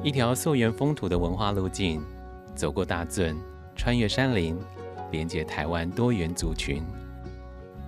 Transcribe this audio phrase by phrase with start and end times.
[0.00, 2.00] 一条溯源风土的文化路径，
[2.54, 3.36] 走过大圳，
[3.74, 4.56] 穿越山林，
[5.10, 6.80] 连接台湾多元族群。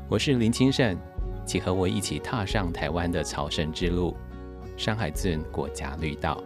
[0.08, 0.98] 我是林清盛，
[1.46, 4.16] 请和我一起踏上台湾的朝圣之路——
[4.76, 6.42] 山海圳国家绿道。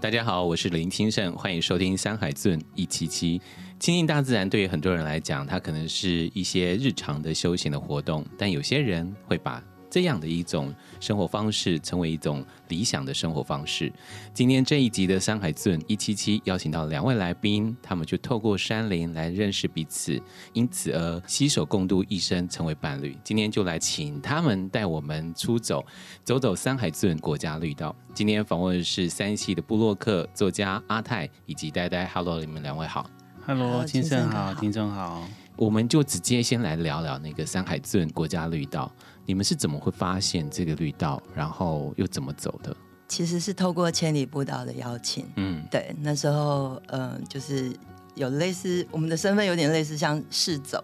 [0.00, 3.38] 大家好，我是林清盛，欢迎收听《山海圳一七七》。
[3.78, 13.92] 亲近大自然对于很多人来讲，它可能是一些日常的休闲的活动，但有些人会把这样的一种生活方式成为一种理想的生活方式。
[14.34, 20.20] 今天这一集的《山海圳一七七》邀请到两位来宾，他们就透过山林来认识彼此，
[20.52, 23.16] 因此而携手共度一生，成为伴侣。
[23.24, 25.84] 今天就来请他们带我们出走，
[26.24, 27.94] 走走山海圳国家绿道。
[28.14, 32.06] 今天访问的是山西的布洛克作家阿泰以及呆呆。
[32.06, 33.08] Hello，你们两位好。
[33.46, 35.26] Hello，金金盛盛好，好听众好。
[35.56, 38.92] 我们就直接先来聊聊那个山海圳国家绿道。
[39.28, 42.74] 你们是怎么会发现这个绿道，然后又怎么走的？
[43.08, 47.70] 其实是透过千里步道的邀请，嗯，对，那时候呃，就是
[48.14, 50.82] 有类似我们的身份有点类似像试走，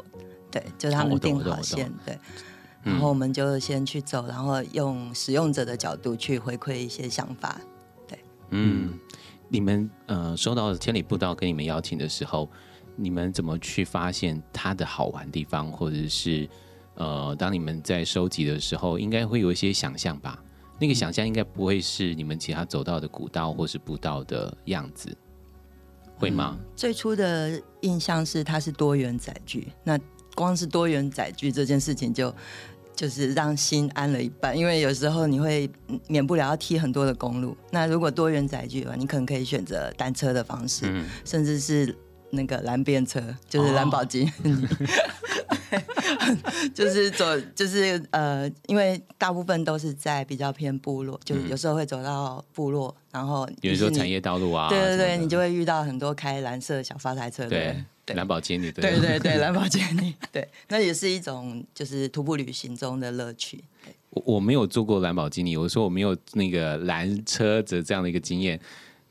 [0.51, 2.19] 对，就是他们定好线，对，
[2.83, 2.93] 嗯。
[2.93, 7.59] 然后我们就先去走，然后用使用者的角度去回馈一些想法，
[8.07, 8.19] 对。
[8.51, 8.93] 嗯，
[9.49, 12.47] 你们呃收到千里步道跟你们邀请的时候，
[12.95, 16.47] 你们怎么去发现它的好玩地方，或者是
[16.95, 20.43] 呃，当你们在收集的时候，应该会有一些想象吧？
[20.81, 25.17] 那个想象应该不会是你们其他走到的古道或是步道的样子，
[26.17, 26.59] 会吗？
[26.75, 29.99] 最初的印象是它是多元载具，那
[30.35, 32.35] 光是多元载具这件事情就
[32.97, 37.57] 就是让心安了一半，因为有时候你会嗯免不了要踢很多的公路。
[37.71, 41.97] 那如果多元载具的话，你可能可以选择单车的方式，嗯，甚至是
[42.35, 44.69] 那个蓝便车，就是蓝宝基尼，
[46.75, 57.75] 就是走，就是呃，因为大部分都是在比较偏部落，就有时候会走到部落，然后比如说产业道路啊，对对你就会遇到很多开蓝色小发财车的
[58.07, 63.65] 对蓝宝坚尼的， 对对对， 蓝宝坚尼，对，那也是一种就是徒步旅行中的乐趣。
[64.11, 68.61] 我我没有做过蓝宝坚尼，我说我没有那个蓝车子这样的一个经验，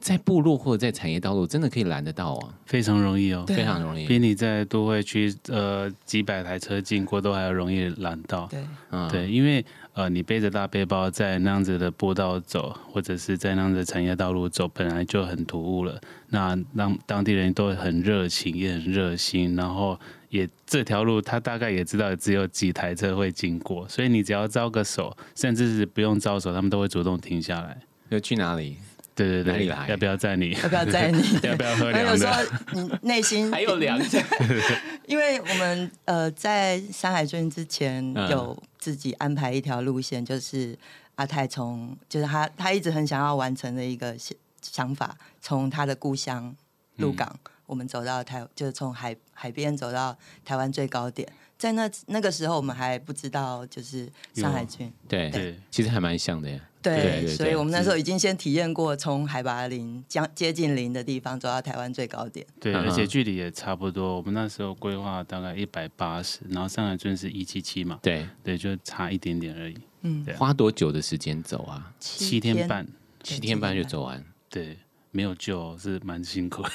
[0.04, 4.06] 在部落或者在产业道路真的可以拦得到啊，非常容易哦，非常容易。
[4.06, 8.46] 比你在都会区呃几百台车经过都还要容易拦到。
[8.48, 15.98] 对嗯，对，因为呃你背着大背包在那样子的步道走，或者是在那样子的产业道路走，本来就很突兀了。
[16.28, 19.98] 那让当地人都很热情，也很热心，然后
[20.28, 27.80] 也这条路他大概也知道只有几台车会经过，所以你只要招个手，甚至是不用招手，他们都会主动停下来。
[28.10, 28.76] 要去哪里？
[29.16, 30.52] 对对对，哪里来要不要载你？
[30.52, 31.22] 要不要载你？
[31.44, 32.42] 要不要喝凉那有时候？
[32.74, 34.06] 你内心 还有凉的，
[35.08, 40.78] 因为我们呃在山海镇之前嗯有自己安排一条路线，就是
[41.16, 46.56] 阿泰从就是他他一直很想要完成的一个想想法，从他的故乡
[46.98, 54.92] 鹿港，嗯我们走到台就是从海海边走到台湾最高点，在那那个时候我们还不知道就是山海郡。
[55.08, 56.60] 对对，其实还蛮像的耶。
[56.84, 62.46] 对，所以我们那时候已经先体验过从海拔零将接近零的地方走到台湾最高点。
[62.60, 64.18] 对，而且距离也差不多。
[64.18, 71.92] 我们那时候规划大概一百八十，然后上海就是一七七嘛，对，对，就差一点点而已，嗯，花多久的时间走啊？
[72.00, 72.86] 七天半，
[73.24, 74.24] 七天半就走完。
[74.50, 74.78] 对，
[75.12, 76.70] 没有救是蛮辛苦的。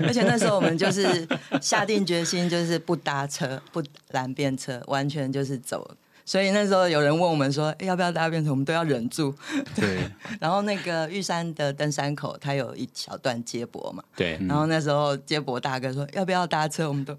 [0.06, 1.28] 而且那时候我们就是
[1.60, 5.96] 下定决心，就是不搭车、不拦便车，完全就是走。
[6.24, 9.34] 所以那时候有人问我们说、诶要不要搭便车，我们都要忍住。
[9.74, 9.98] 对，
[10.40, 17.16] 然后那个玉山的登山口，它有一小段接驳嘛，对，然后那时候接驳大哥说要不要搭车，我们都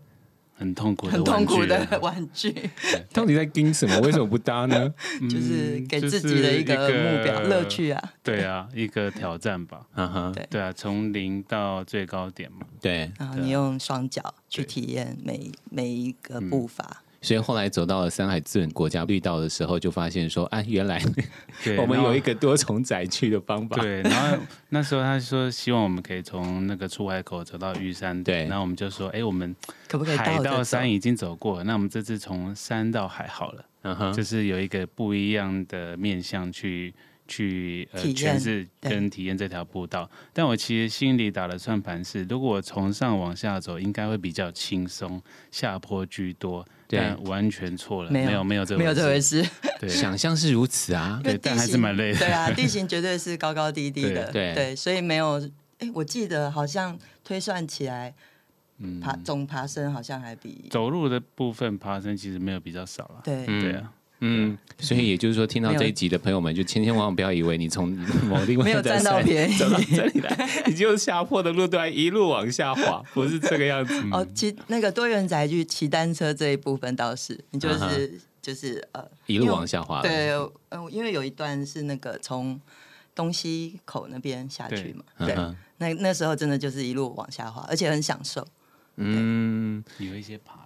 [0.56, 2.54] 很痛苦的很痛苦的玩具，
[3.12, 4.00] 到底在盯什么？
[4.02, 4.94] 为什么不搭呢？
[5.30, 7.66] 就是给自己的一个目标、乐。
[7.66, 8.14] 趣啊。
[8.22, 9.82] 对啊，一个挑战吧。
[9.96, 12.60] 嗯哼，对对啊，从零到最高点嘛。
[12.80, 17.03] 对，然后你用双脚去体验每每一个步伐。
[17.24, 21.02] 所以后来走到了山海镇国家绿道的时候，就发现说，啊，原来
[21.64, 23.78] 对， 我们有一个多重载具的方法。
[23.78, 24.38] 对， 然后
[24.70, 29.56] 那时候他说希望我们可以从那个出海口走到玉山，对然后我们就说，哎，我们
[29.88, 36.94] 可不可以海到山已经走过了，那我们这次从山到海好了，嗯哼，就是有一个不一样的面向去
[37.26, 40.10] 去呃诠释跟体验这条步道。
[40.34, 45.22] 但我其实心里打的算盘是，如果我从上往下走，应该会比较轻松，
[45.52, 46.66] 下坡居多。
[47.26, 49.46] 完全错了，没有没有这没有这回事，
[49.80, 51.20] 对，想象是如此啊。
[51.24, 52.20] 对，但还是形蛮累的。
[52.20, 54.54] 对啊， 地形绝对是高高低低的，对。
[54.54, 54.76] 对。
[54.76, 55.42] 所以没有。
[55.80, 58.14] 哎，我记得好像推算起来，
[58.78, 59.00] 嗯。
[59.00, 63.22] 爬总爬升好像还比走路的部分爬升其实没有比较少了。
[63.24, 63.92] 对，嗯对啊，
[64.26, 67.90] 嗯，所以也就是说，听到这一集的朋友们，就千千万万不要以为你从
[68.30, 73.94] 某地方没有占到便宜 走到这里来， 你就下坡的路段一路往下滑，不是这个样子。
[74.14, 80.04] 哦，骑那个多元载具骑单车这一部分倒是，你就是就是呃，一路往下滑了。
[80.04, 80.32] 对，
[80.70, 82.58] 嗯，因为有一段是那个从
[83.14, 85.36] 东西口那边下去嘛，对，
[85.80, 88.48] 那那时候真的就是一路往下滑，而且很享受。
[88.96, 90.63] 嗯，有一些爬了。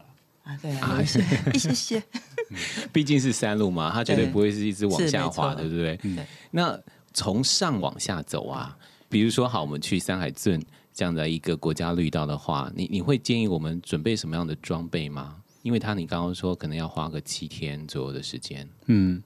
[0.48, 1.20] 啊，对啊，一些
[1.54, 2.04] 一些些，
[2.94, 5.98] 毕竟是山路嘛，它绝对对不会是一直往下滑，对不对？
[5.98, 6.80] 对那
[7.14, 8.78] 从上往下走啊，
[9.10, 10.64] 比如说好，我们去山海镇
[10.94, 15.36] 这样的一个国家绿道的话，你你会建议我们准备什么样的装备吗？
[15.64, 19.22] 因为它你刚刚说可能要花个七天左右的时间，嗯，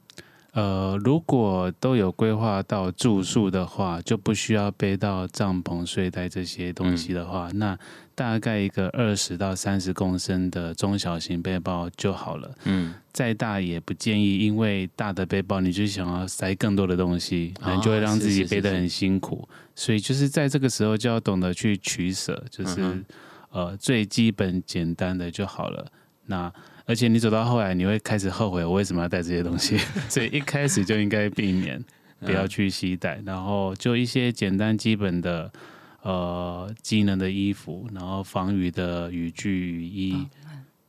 [0.52, 7.78] 呃，如果都有规划到住宿的话，就不需要背到帐篷、睡袋这些东西的话，那
[8.14, 12.54] 大概一个二十到三十公升的中小型背包就好了。
[12.64, 19.48] 嗯，再大也不建议，因为大的背包你就想要塞更多的东西，可能就会让自己背得很辛苦。
[19.74, 23.04] 所以就是在这个时候就要懂得去取舍，就是、嗯
[23.52, 25.86] 呃最基本简单的就好了。
[26.26, 26.52] 那
[26.92, 29.78] 而且你走到后来，你会开始后悔我为什么要带这些东西，
[30.10, 31.82] 所以一开始就应该避免
[32.20, 35.50] 不要去携带，然后就一些简单基本的
[36.02, 40.26] 呃机能的衣服，然后防雨的雨具、雨衣。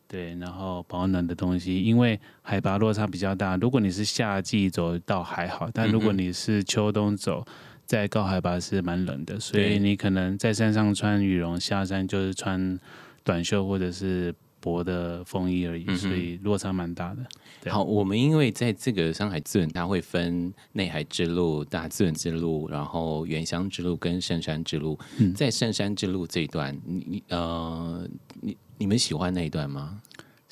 [0.10, 3.56] 对，然后保暖的东西，因为海拔落差比较大。
[3.56, 7.46] 如果你是夏季走倒还好，但如果你是秋冬走，
[7.86, 12.78] 在高海拔是蛮冷的，所以你可能在山上穿羽绒，下山就是穿
[13.24, 17.70] 短袖或者是薄的风衣而已，嗯所以落差蛮大的。
[17.70, 24.98] 好，我们因为在这个上海镇，它会分内海之路、大自然之路，然后原乡之路跟圣山之路。
[25.18, 28.08] 嗯在圣山之路这一段，你你呃，
[28.40, 30.02] 你你们喜欢那一段吗？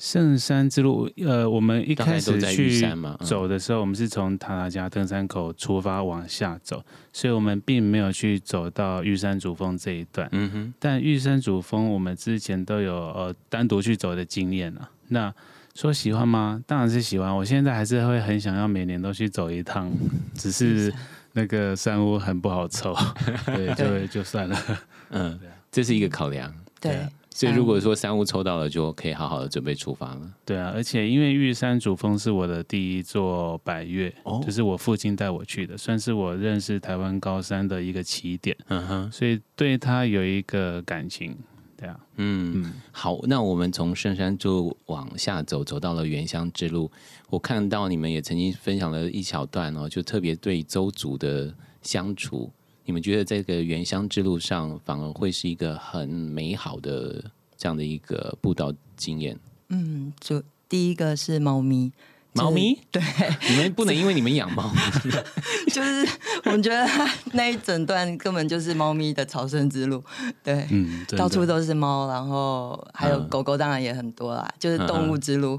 [0.02, 10.28] 圣山之路，呃，我们一开始去山嘛嗯走的时候，我们是从塔塔加登山口出发往下走，所以我们并没有去走到玉山主峰这一段。
[10.32, 14.90] 嗯哼，但玉山主峰我们之前都有呃单独去走的经验啊。
[15.06, 15.32] 那
[15.76, 16.60] 说喜欢吗？
[16.66, 17.32] 当然是喜欢。
[17.36, 19.88] 我现在还是会很想要每年都去走一趟，
[20.34, 20.92] 只是
[21.32, 22.92] 那个山屋很不好抽，
[23.46, 24.58] 对，就就算了。
[25.10, 25.38] 嗯，
[25.70, 26.52] 这是一个考量。
[26.80, 30.32] 对啊，所以如果说三五抽到了，就可以好好的准备出发了。
[30.44, 41.36] 对啊，而且因为玉山主峰是我的第一座百越，哦就是我父亲带我去的，算是我认识台湾高山的一个起点，嗯哼，所以对他有一个感情。
[41.74, 46.88] 对啊，嗯，嗯好，那我们从圣山就往下走，走到了原乡之路。
[47.28, 52.52] 我看到你们也曾经分享了一小段哦，就特别对周族的相处。
[52.84, 57.24] 你们觉得这个原乡之路上，反而会是一个很美好的
[57.56, 59.38] 这样的一个步道经验？
[59.68, 61.92] 嗯，就第一个是猫咪，
[62.32, 63.02] 猫咪，对，
[63.50, 65.10] 你们不能因为你们养猫咪，
[65.72, 66.06] 就是
[66.44, 70.02] 我们觉得它那一整段根本就是猫咪的朝圣之路，
[70.42, 75.58] 对，嗯， 到处都是猫，然后还有嗯狗狗，当然也很多啦，就是动物之路，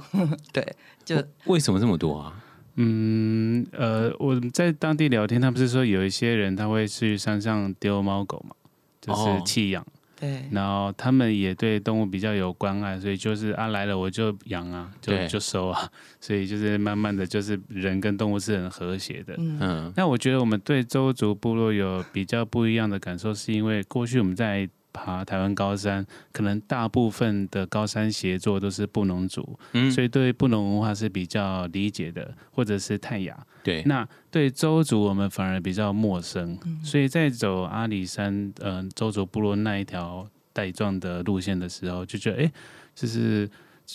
[0.52, 2.43] 对，就为什么这么多啊？
[2.76, 8.56] 嗯，呃，我在当地聊天，他不是说有一些人他会去山上丢猫狗嘛，
[9.00, 9.42] 就是哦。
[9.46, 9.86] 弃养，
[10.20, 15.90] 对，然后他们也对动物比较有关爱，所以就是啊来了我就养啊，就就收啊，
[16.20, 19.36] 所以就是慢慢的就是人跟动物是很和谐的。
[19.38, 19.94] 嗯，嗯。
[19.96, 33.36] 那我觉得我们对周族部落有比较不一样的感受，是因为过去我们在爬台湾高山，可能大部分的高山协作都是布农族，嗯，所以对布农文化是比较理解的，或者是泰雅。
[33.64, 42.52] 对，那对周族我们反而比较陌生，所以在走阿里山呃周族部落那一条带状的路线的时候，就觉得哎，诶
[42.94, 43.50] 就是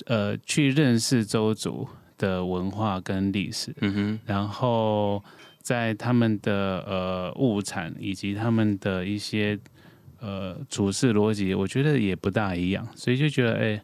[0.07, 1.87] 呃去认识周族
[2.17, 5.23] 的文化跟历史，嗯哼，然后
[5.61, 9.59] 在他们的呃物产以及他们的一些
[10.21, 13.83] 呃处事逻辑，我觉得也不大一样，所以就觉得哎，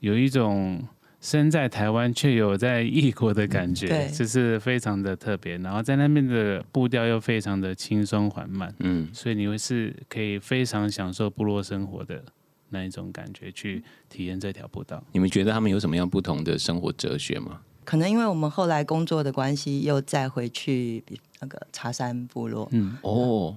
[0.00, 0.82] 有一种
[1.20, 5.56] 身在台湾却有在异国的感觉，对就是非常的特别。
[5.58, 12.22] 然后在那边的步调又非常的轻松缓慢，嗯所以你会是可以非常享受部落生活的
[12.70, 15.02] 那一种感觉，去体验这条步道。
[15.12, 17.60] 你们觉得他们有什么样不同的生活哲学吗？
[17.84, 21.04] 可能因为我们后来工作的关系，又再回去
[21.40, 23.56] 那个茶山部落，嗯，哦，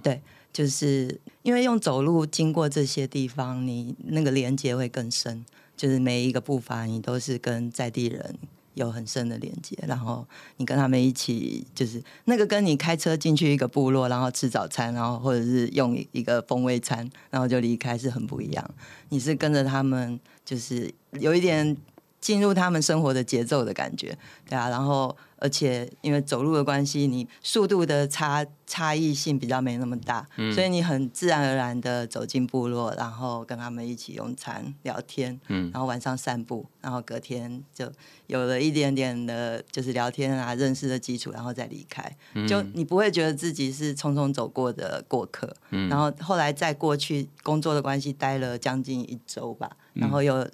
[0.56, 5.46] 就是因为用走路经过这些地方，你那个连接会更深，
[5.76, 8.38] 就是每一个步伐你都是跟在地人
[8.74, 18.72] 有很深的连接，然后你跟他们一起，就是那个跟你开车进去一个部落，然后吃早餐，然后或者是用一个风味餐，然后就离开是很不一样。
[19.10, 21.76] 你是跟着他们，就是有一点
[22.26, 24.18] 进入他们生活的节奏的感觉，
[24.50, 35.70] 对啊，然后而且因为走路的关系，你速度的差差异性比较没那么大，所以你很自然而然的走进部落，然后跟他们一起用餐聊天，嗯。
[35.72, 37.92] 然后晚上散步，然后隔天就
[38.26, 42.12] 有了一点点的就是聊天啊、认识的基础，然后再离开，
[42.48, 50.48] 就你不会觉得自己是匆匆走过的过客，然后后来在过去工作的关系待了将近一周吧，然后又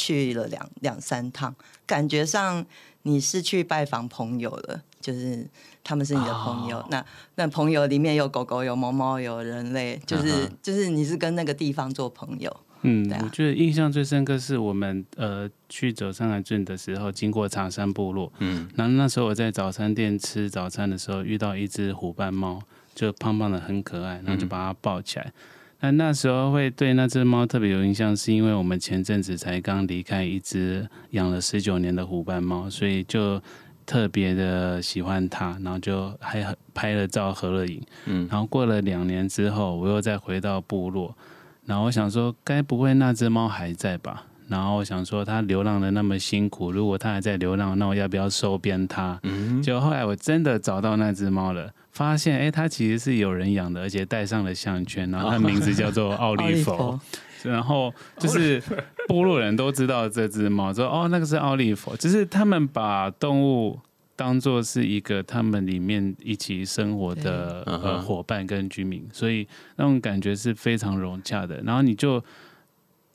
[0.00, 1.54] 去了两两三趟，
[1.86, 2.64] 感觉上
[3.02, 5.46] 你是去拜访朋友了，就是
[5.84, 6.86] 他们是你的朋友，哦。
[6.90, 7.04] 那
[7.34, 18.66] 那朋友里面有狗狗、有猫猫、有人类，就是、嗯就是你是跟那个地方做朋友，嗯啊，我觉得印象最深刻是我们呃去走上海镇的时候，经过茶山部落，嗯。
[18.76, 22.62] 然后那时候我在早餐店吃早餐的时候，遇到一只虎斑猫，
[22.94, 25.32] 就胖胖的很可爱，然后就把它抱起来。
[25.80, 33.40] 那那时候会对那只猫特别有印象，是因为我们前阵子才刚离开一只养了十九年的虎斑猫，所以就
[33.86, 37.82] 特别的喜欢它，然后就还拍了照合了影。
[38.04, 41.16] 嗯然后过了两年之后，我又再回到部落，
[41.64, 44.26] 然后我想说，该不会那只猫还在吧？
[44.50, 49.18] 然后我想说，他流浪的那么辛苦，如果他还在流浪，那我要不要收编他？
[49.22, 57.00] 嗯，就后来我真的找到那只猫了，发现哎，它其实是有人养的，而且戴上了项圈，然后它名字叫做奥利佛。
[57.42, 58.62] 然后就是
[59.08, 63.78] 部落人都知道这只猫，说哦，那个是奥利佛，就是他们把动物
[64.14, 71.62] 当做是一个他们里面一起生活的呃伙伴跟居民，所以那种感觉是非常融洽的。
[71.62, 72.22] 然后你就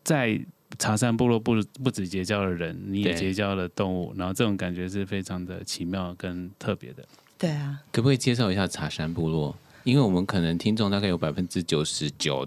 [0.04, 0.40] 在
[0.80, 1.54] 茶山部落不
[1.84, 7.06] 不止结交了人，你也结交了动物，然后这种感觉是非常的奇妙跟特别的。
[7.38, 9.56] 对啊，可不可以介绍一下茶山部落？
[9.86, 12.46] 因为我们可能听众大概有百分之九十九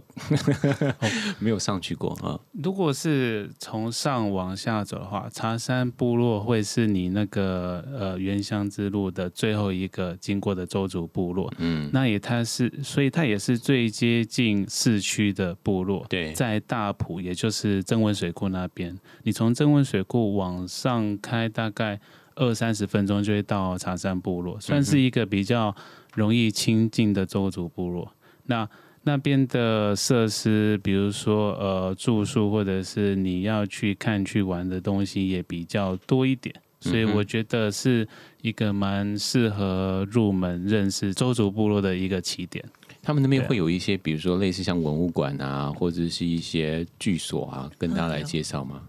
[1.38, 2.38] 没有上去过啊。
[2.52, 11.52] 如果是从上往下走的话，茶山部落会是你那个呃原乡之路的最后一个经过的周族部落。
[11.58, 16.04] 嗯，那也它是，所以它也是最接近市区的部落。
[16.08, 22.00] 对，在大埔，也就是增文水库那边，你从增文水库往上开大概
[22.34, 25.74] 二三十分钟就会到茶山部落，算是一个比较
[26.14, 28.12] 容易亲近的周族部落。
[28.46, 28.68] 那
[29.02, 38.06] 那边的设施，比如说呃住宿，或者是你要去看去玩的东西也比较多一点，所以我觉得是
[38.42, 42.64] 一个蛮适合入门认识周族部落的一个起点。
[43.00, 48.82] 他们那边会有一些，比如说类似像文物馆啊，或者是一些居所啊，跟大家来介绍吗？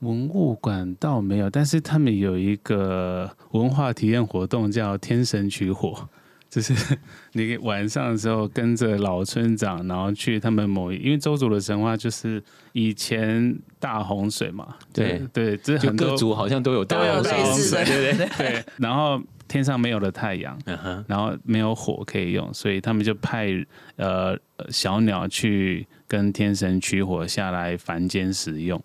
[0.00, 6.08] 文物馆倒没有，但是他们有一个文化体验活动叫“天神取火”，
[6.52, 6.74] 就是
[7.32, 12.42] 你晚上的时候跟着老村长，然后去他们某一，因为周族的神话就是
[12.74, 19.18] 以前大洪水嘛，对对，这就很多各族好像都有大洪水对对对 对，然后
[19.48, 20.58] 天上没有了太阳，
[21.06, 23.48] 然后没有火可以用，所以他们就派
[23.96, 28.78] 呃小鸟去跟天神取火下来凡间使用。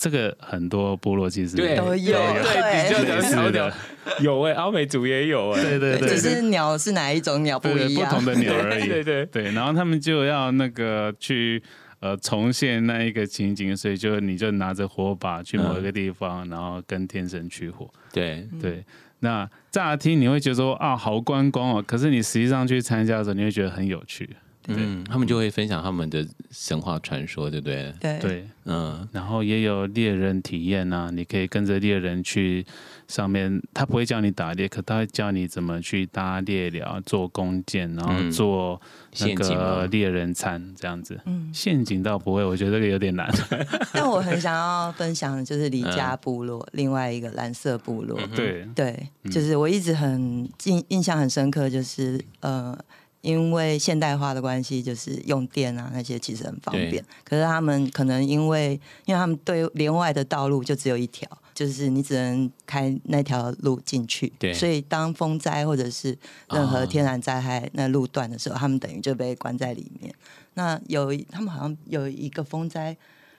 [0.00, 3.74] 这个很多部落其实对都有对对，比较类似小鸟的，
[4.20, 8.88] 有哎，欧美族也有哎，对对对，只是鸟是哪一种鸟不一样，不同的鸟而已。
[8.88, 9.26] 对对。
[9.26, 11.62] 对，然后他们就要那个去
[12.00, 17.86] 呃重现那一个情景，所以就你就拿着火把去某一个地方，然后跟天神取火。
[18.10, 18.82] 对，对，
[19.18, 24.30] 那乍听你会觉得说啊好观光哦，可是你实际上去参加的时候，你会觉得很有趣。
[24.76, 27.92] 嗯，他们就会分享他们的神话传说，对不对？
[28.00, 28.18] 对。
[28.18, 32.64] 对，嗯，然后也有猎人体验啊，你可以跟着猎人去
[33.08, 38.30] 上面，他不会教你打猎，可他会教你怎么去搭猎寮、做弓箭，然后嗯。
[38.30, 38.80] 做
[39.18, 39.34] 那？
[39.34, 41.20] 个猎人餐这样子。
[41.24, 43.28] 嗯，陷阱倒不会，我觉得这个有点难。
[43.92, 48.30] 但我很想要分享的就是李家部落，另外一个蓝色部落，嗯。
[48.36, 52.76] 对，对，就是我一直很印印象很深刻，就是呃，
[53.22, 57.04] 因为现代化的关系，就是用电啊那些其实很方对便。
[57.22, 58.72] 可是他们可能因为
[59.04, 64.32] 因为他们对连外的道路就只有一条，就是你只能开那条路进去。
[64.38, 66.16] 对所以当风灾或者是
[66.50, 70.14] 任何啊天然灾害那路段的时候，他们等于就被关在里面。
[70.54, 72.96] 那有一他们好像有一个风灾，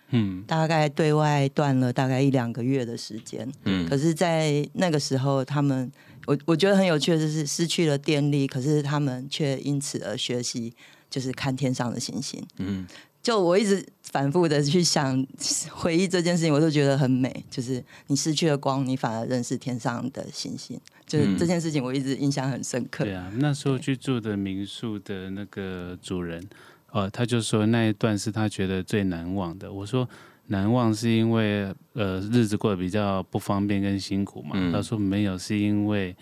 [0.09, 3.51] 嗯，大概对外断了大概一两个月的时间。
[3.65, 5.91] 嗯可是，在那个时候，他们
[6.25, 10.73] 我我觉得很有趣的就是失去了电力，可是他们却因此而学习，
[11.09, 12.45] 就是看天上的星星。
[12.57, 12.85] 嗯，
[13.23, 15.25] 就我一直反复的去想
[15.71, 17.43] 回忆这件事情，我都觉得很美。
[17.49, 20.79] 就是你失去了光，你反而认识天上的星星。
[21.07, 23.03] 就是嗯这件事情，我一直印象很深刻。
[23.03, 26.47] 对啊，那时候去住的民宿的那个主人，
[26.91, 29.69] 呃，他就说那一段是他觉得最难忘的。
[29.71, 30.07] 我说
[30.51, 34.51] 难忘是因为呃日子过得比较不方便跟辛苦嘛。
[34.53, 36.13] 嗯他说没有，是因为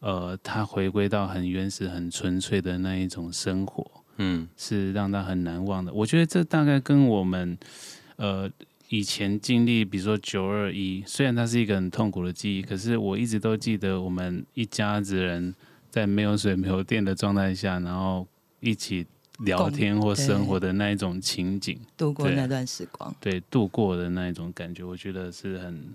[0.00, 3.84] 呃他回归到很原始、很纯粹的那一种生活，
[4.16, 5.92] 嗯是让他很难忘的。
[5.92, 7.56] 我觉得这大概跟我们
[8.16, 8.50] 呃
[8.88, 15.54] 以前经历，比如说九二一，虽然它是一个很痛苦的记忆，可是我一直都记得我们一家子人
[15.90, 18.26] 在没有水、没有电的状态下，然后
[18.60, 19.06] 一起
[19.38, 21.78] 聊天或生活的那一种情景。
[21.96, 23.14] 度过那段时光。
[23.20, 25.94] 对度过的那一种感觉，我觉得是很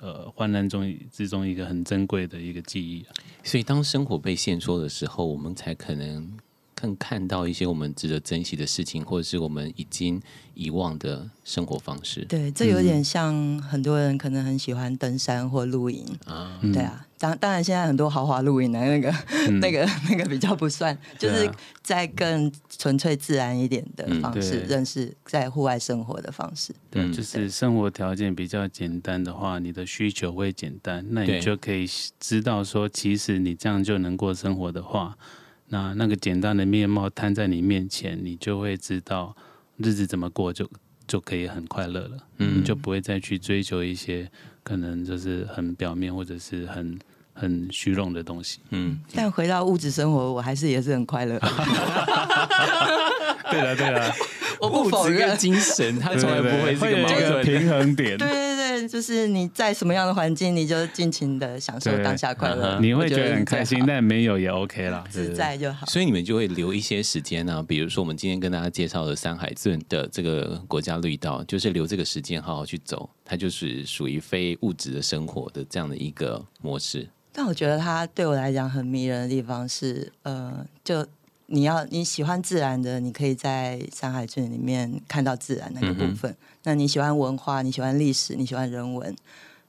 [0.00, 3.10] 呃患难中之中一个很珍贵的一个记忆、啊。
[3.42, 6.38] 所以当生活被限缩的时候，我们才可能
[6.82, 10.20] 更看到一些我们值得珍惜的事情，或者是我们已经
[10.54, 16.04] 遗忘的生活方式对，这有点像很多人可能很喜欢登山或露营。
[16.26, 16.58] 啊。
[16.60, 19.08] 嗯对，啊，当当然现在很多豪华露营的那个、
[19.48, 21.48] 嗯那个 那个比较不算，就是
[21.84, 26.74] 在更纯粹自然一点的嗯方式、对认识在户外生活的方式。
[26.90, 31.86] 对，嗯就是生活条件比较简单的话，你的需求会简单，那你就可以
[32.18, 35.16] 知道说，其实你这样就能过生活的话，
[35.72, 39.34] 那那个简单的面貌摊在你面前，你就会知道
[39.78, 40.68] 日子怎么过就
[41.06, 44.30] 就可以很快乐了，嗯你就不会再去追求一些
[44.62, 46.98] 可能就是很表面或者是很
[47.32, 48.58] 很虚荣的东西。
[48.68, 51.38] 嗯，但回到物质生活，我还是也是很快乐。
[53.50, 54.12] 对了对了，
[54.60, 55.38] 我不否认物质跟。
[55.38, 57.44] 精神，它从来不会是会有一个个矛盾。
[57.44, 58.18] 平衡点。
[58.86, 65.32] 就是你在什么样的环境，你就尽情的享受当下快乐，嗯你会觉得很开心，但没有也 OK 啦，自。
[65.32, 65.86] 在就好。
[65.86, 77.08] 所以你们就会留一些时间呢、比如说我们今天跟大家介绍的山海镇的这个国家绿道，就是留这个时间好好去走，它就是属于非物质的生活的这样的一个模式。
[77.32, 81.06] 但我觉得它对我来讲很迷人的地方是，呃，就
[81.52, 86.34] 你要你喜欢自然的，你可以在山海郡里面看到自然那个部分。
[86.62, 89.14] 那你喜欢文化，你喜欢历史，你喜欢人文，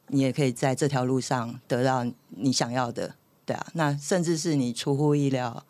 [0.07, 3.13] 你也可以在这条路上得到你想要的，
[3.45, 3.67] 对啊。
[3.73, 5.63] 那甚至是你出乎意料。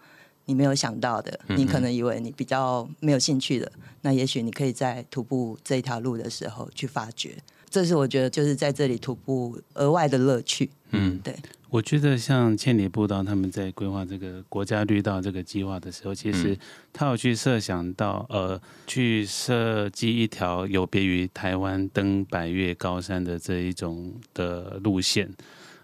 [0.45, 7.37] 你没有想到的，你可能以为你比较没有兴趣的，那也许你可以在徒步这一条路的时候去发掘。
[7.69, 10.69] 这是我觉得就是在这里徒步额外的乐趣。
[10.91, 11.33] 嗯，对，
[11.73, 16.57] 我觉得像千里步道他们在规划这个国家绿道这个计划的时候，其实嗯。
[16.93, 25.27] 他有去设想到，呃，去设计一条有别于台湾登百越高山的这一种的路线，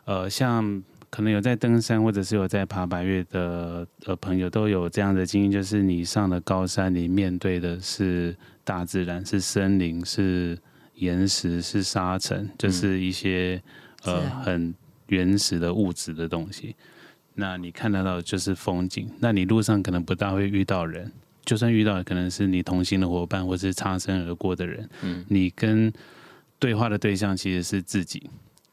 [0.05, 0.83] 呃，像。
[1.11, 10.55] 可能有在登山或者是有在爬百越的呃朋友都有这样的经验，就是你上了高山，你面对的是大自然，是森林，是
[10.93, 13.59] 岩石，是沙尘，就是一些、
[14.03, 14.71] 呃很
[15.09, 16.75] 原始的物质的东西。
[17.35, 21.11] 那你看得到的就是风景，那你路上可能不大会遇到人，
[21.45, 24.89] 就算遇到，可能是你同行的伙伴或是擦身而过的人。
[25.03, 25.91] 嗯，你跟
[26.57, 28.29] 对话的对象其实是自己。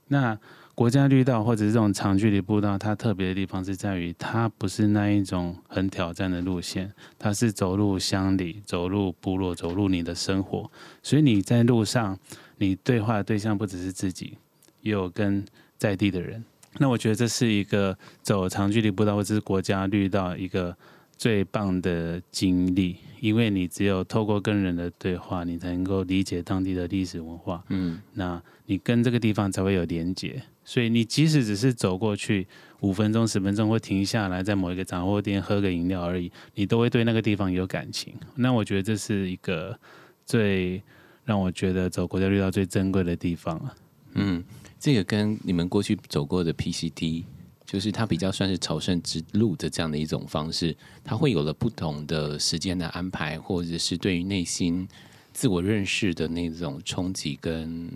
[0.08, 0.36] 那
[0.74, 10.70] 国家绿道或者是这种长距离步道，它特别的地方是在于，它不是那一种很挑战的路线，它是走入乡里、走入部落、走入你的生活。
[11.02, 12.18] 所以你在路上，
[12.58, 14.36] 你对话的对象不只是自己，
[14.82, 15.42] 也有跟
[15.78, 16.44] 在地的人。
[16.78, 20.76] 那我觉得这是一个走长距离步道或者是国家绿道一个
[21.16, 27.64] 最棒的经历，因为你只有透过跟人的对话，你才能够理解当地的历史文化。
[27.70, 30.42] 嗯，那你跟这个地方才会有连结。
[30.62, 32.46] 所以你即使只是走过去
[32.80, 38.12] 五分钟、十分钟，或停下来在某一个杂货店喝个饮料而已，你都会对那个地方有感情。
[38.34, 39.78] 那我觉得这是一个
[40.26, 40.82] 最
[41.24, 43.72] 让我觉得走国家绿道最珍贵的地方啊。
[44.16, 44.42] 嗯，
[44.80, 47.24] 这个跟你们过去走过的 PCT，
[47.64, 54.88] 就是它比较算是朝圣之路的这样的一种方式，它会有了不同的时间的安排，或者是对于内心
[55.32, 57.90] 自我认识的那种冲击跟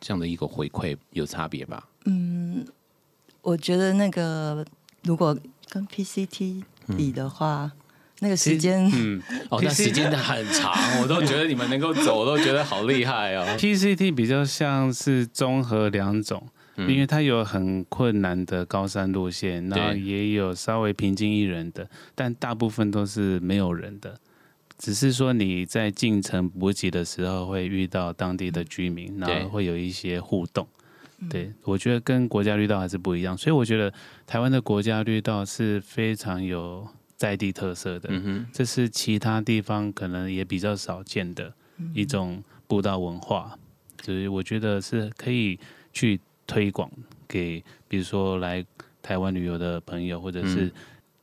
[0.00, 1.88] 这样的一个回馈有差别吧？
[2.04, 2.64] 嗯
[3.42, 4.64] 我觉得那个
[5.02, 5.36] 如果
[5.68, 6.62] 跟 PCT
[6.96, 7.72] 比的话，
[8.24, 13.44] 那个时间嗯哦，那时间很长，我都觉得你们能够走，我都觉得好厉害哦。
[13.60, 16.48] PCT 比较像是综合两种。
[16.76, 24.18] 因为它有很困难的高山路线，然后也有稍微平静一人的，但大部分都是没有人的。
[24.76, 30.66] 只是说你在进城补给的时候会遇到当地的居民，然后会有一些互动。
[31.30, 33.94] 对我觉得跟国家绿道还是不一样，所以我觉得
[34.26, 36.84] 台湾的国家绿道是非常有
[37.16, 38.08] 在地特色的。
[38.10, 41.52] 嗯哼，这是其他地方可能也比较少见的
[41.92, 43.58] 一种步道文化，
[44.02, 45.58] 所以我觉得是可以
[45.92, 46.90] 去推广
[47.26, 48.64] 给，比如说来
[49.02, 50.72] 台湾旅游的朋友，或者是嗯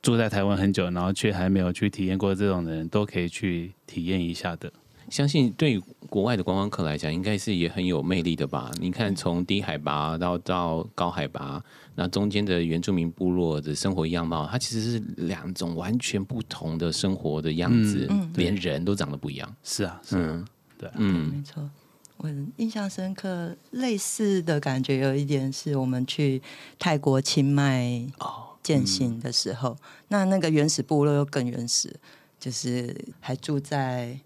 [0.02, 4.72] 住在台湾很久，然后却还没有去体验过这种的人，都可以去体验一下的。
[5.12, 8.72] 相信对于国外的观光客来讲，应该是也很有魅力的吧？
[8.80, 11.62] 你看，从低海拔到到高海拔，
[11.96, 19.56] 那中间的原住民部落的生活样貌，它其实是两种完全不同的生活的样子，连人都长得不一样。
[19.64, 20.48] 是啊，是啊，嗯。
[20.78, 21.36] 对啊，嗯。
[21.36, 21.70] 没错。
[22.18, 26.42] 我印象深刻，类似的感觉有一点是我们去
[26.80, 29.76] 泰国清迈哦，践行的时候，
[30.08, 32.00] 那那个原始部落又更原始，
[32.40, 34.20] 就是还住在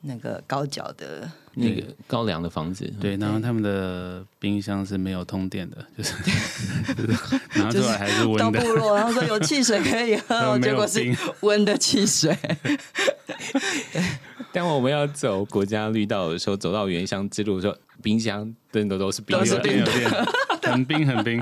[0.00, 6.30] 那个高脚的，那个高粱的房子，对，然后他们的冰箱是没有通电的，就是就
[7.12, 8.60] 是 拿出来还是到温的。
[8.60, 11.16] 部，落，然后说有汽水可以喝， 结果是冰。
[11.40, 12.36] 温的汽水。
[14.52, 20.10] 当我们要走国家绿道的时候，走到原乡之路的时候，冰箱真的都是冰都是的，有电，
[20.62, 21.38] 很冰很冰，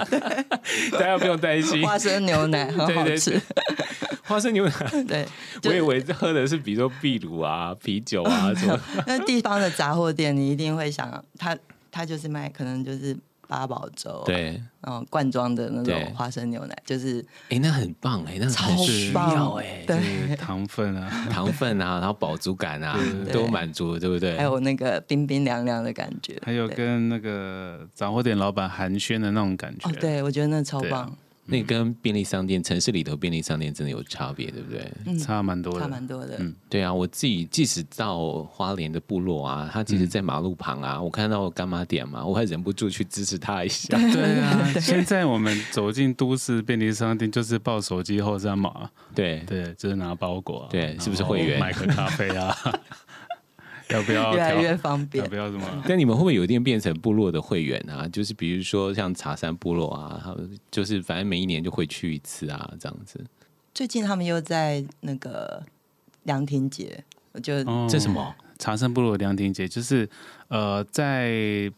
[0.93, 1.83] 大家不用担心。
[1.87, 4.73] 花生牛奶很好吃，对对花生牛奶，
[5.07, 5.27] 对，
[5.63, 8.79] 就我以为喝的是比如说秘鲁啊、 啤酒啊什么。
[9.07, 11.57] 那地方的杂货店，你一定会想，他
[11.91, 13.17] 他就是卖，可能就是
[13.49, 16.03] 八宝粥，，对，然后罐装的那对。
[16.03, 24.37] 种花生牛奶，就是哎，那很棒哎，那超很需要棒哎，对，就是糖分啊，糖分啊，然后饱足感啊对都满足，对不对？
[24.37, 29.89] 还有那个冰冰凉凉的感觉，还有跟那个杂货店老板寒暄的那种感觉。
[29.89, 34.91] 哦，，对我觉得那超棒，那跟便利商店城市里头便利商店真的有差别，对不对？
[35.07, 43.97] 嗯，差蛮多的差的，蛮多的，嗯对啊，我自己即使到花莲的部落啊，他其实在马路旁啊，我看到干妈点嘛，我还忍不住去支持他一下。
[44.13, 52.57] 对啊，现在我们走进都市便利商店，就是抱手机后三码，对，对，就是拿包裹、啊，对是不是会员买个咖啡啊？
[53.95, 55.37] 要不要越来越方便要不。
[55.37, 55.85] 要什么？
[55.87, 58.07] 但你们会不会有一天变成部落的会员啊？
[58.09, 63.25] 就是比如说像茶山部落啊，他们就是反正每一年就会去一次啊，这样子。
[63.73, 65.63] 最近他们又在那个
[66.25, 68.35] 凉亭节，我就哦这什么？
[68.59, 70.09] 茶山部落凉亭节，就是
[70.49, 71.71] 呃，在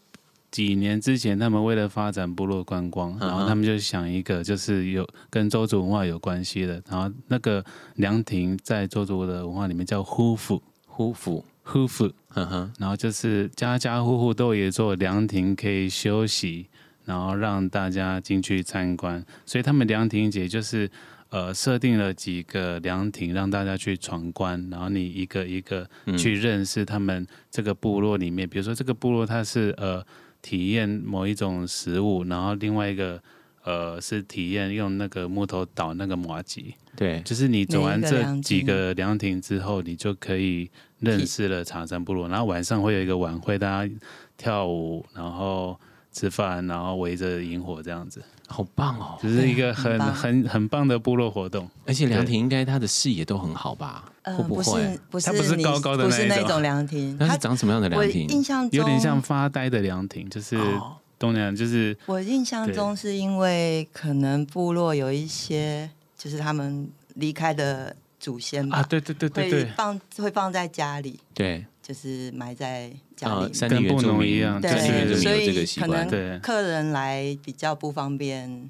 [0.49, 7.63] 几年之前，他们为了发展部落观光，然后他们就想一个就是有跟周族文化有关系的，然后那个
[7.95, 12.45] 凉亭在周族的文化里面叫呼府，呼府，呼府，哼。
[12.47, 16.67] 哼，然后就是家家户户都有一座凉亭可以休息，
[17.05, 20.89] 然后让大家进去参观，所以他们凉亭节就是。
[21.31, 30.03] 呃，设定了几个凉亭让大家去闯关，然后你一个一个嗯去认识他们这个部落里面，比如说这个部落它是呃
[30.41, 33.21] 体验某一种食物，然后另外一个
[33.63, 40.67] 呃是体验用那个木头捣那个麻吉，对，就是你走完这几个凉亭之后，你就可以
[40.99, 43.93] 认识了长山部落，然后晚上会有一个晚会，大家
[44.37, 45.79] 跳舞，然后
[46.11, 49.17] 吃饭，然后围着萤火这样子，好棒哦！
[49.21, 51.69] 就是一个很很棒很很棒的部落活动。
[51.85, 54.03] 而且凉亭应该他的视野都很好吧？
[54.23, 54.99] 呃会不不会是？
[55.09, 58.27] 不是高高的不是那一种那种凉亭， 它它是长什么样的凉亭？
[58.27, 73.33] 印象中有点像发呆的凉亭，就是哦东南亚，就是我印象中是因为可能部落有一些，就是他们离开的祖先吧，啊，对对对对会对，放会放在家里，对，就是埋在家里。
[73.33, 73.53] 呃，面。
[73.53, 76.39] 山地原住跟布农一样山地原住对，所以可能。
[76.41, 78.69] 客人来比较不方便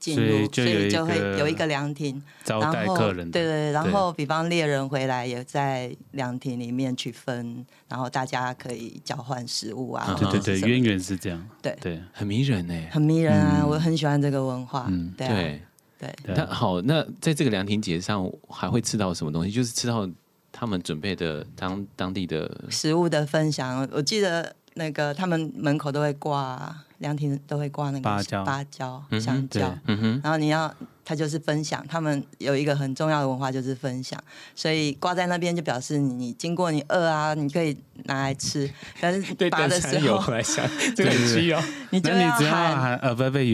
[0.00, 11.76] 进所以入，所以就会有一个凉亭，招待然后客人，对对对，然后比方猎人回来也在凉亭里面去分，然后大家可以交换食物啊，对对对，渊源是这样，对。
[11.80, 12.74] 对很迷人呢。
[12.90, 13.68] 很迷人啊，嗯。
[13.68, 15.12] 我很喜欢这个文化，嗯。
[15.16, 15.58] 对啊
[15.98, 19.50] 对，那好，那在这个凉亭节上还会吃到什么东西？
[19.50, 20.08] 就是吃到
[20.52, 28.44] 他们准备的当当地的食物的分享，我记得那个他们门口都会挂凉亭都会挂那个芭蕉。
[28.44, 30.72] 芭蕉、香蕉，嗯哼，然后你要
[31.04, 34.22] 他就是分享，他们有一个很重要的文化就是分享，
[34.54, 38.68] 所以挂在那边就表示你经过你饿啊，你可以拿来吃，
[39.00, 41.60] 但是对拔的时候来想，这个很需要。
[41.90, 43.50] 你就要喊喊 a v a v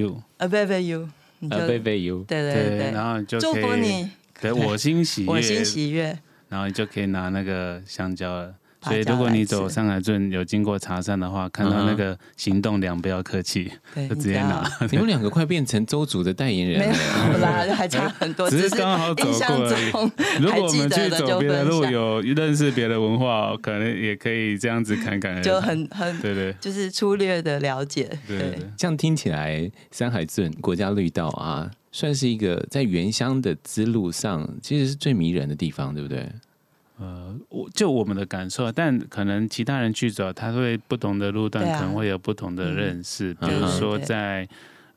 [0.87, 1.09] you，
[1.50, 8.54] 呃，贝贝油，对对对，然后你就祝可以福你，对我心喜悦，我心喜悦，然后你就可以拿那个香蕉了。
[8.85, 13.70] 芭所以如果你走上海镇有经过茶山的话，看到那个行动粮不要客气，
[14.09, 14.68] 就直接拿。
[14.90, 17.33] 你们两个快变成周主的代言人没了。
[17.33, 25.42] 有啦， 还差很多，只是是刚好走过印象而如果我们去走别的路，有认识别的文化，可能也可以这样子侃侃而谈。
[25.42, 28.59] 就很很对对就是粗略的了解，对对对。
[28.77, 36.29] 这样听起来，山海镇国家绿道啊，算是一个在原乡的之路上，其实是最迷人的地方，对不对？
[36.98, 43.48] 呃，我就我们的感受，但可能其他人去走，他会不同的路段可能会有不同的认识，嗯。
[43.48, 44.48] 比如说对在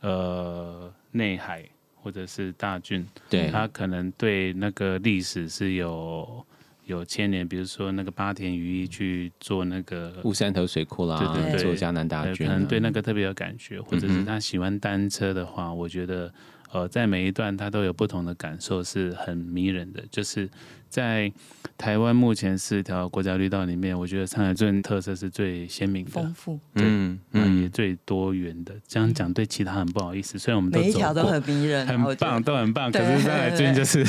[0.01, 1.63] 呃内海
[1.95, 6.45] 或者是大郡，对，他可能对那个历史是有
[6.85, 11.63] 有牵连，比如说那个八田羽衣去做那个雾山头水库啦，对对对。
[11.63, 16.31] 做江南大可能对那个特别有感觉，或者是他喜欢单车的话，我觉得
[16.71, 20.03] 呃，在每一段他都有不同的感受，是很迷人的。
[20.11, 20.49] 就是
[20.89, 21.31] 在
[21.77, 28.73] 台湾目前四条国家绿道里面，我觉得上海最特色是最鲜明的丰，富，嗯嗯也嗯，最多元的。
[28.87, 32.91] 这样讲对其他很不好意思，虽然我们都走每一条都很迷人啊，很棒，都很棒。
[32.91, 34.03] 可是上海镇就 是，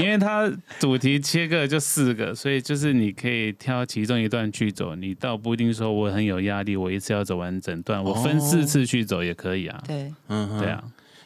[0.00, 4.94] 因为它主题切割就四个，所以就是你可以挑其中一段去走。
[4.96, 9.82] 你倒不一定说我很有压力，我一次要走完整段，我分四次去走也可以啊。
[9.86, 10.82] 对，嗯对啊，